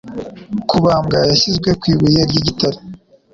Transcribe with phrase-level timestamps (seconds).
[0.69, 2.79] Kubambwa yashyizwe ku ibuye ryigitare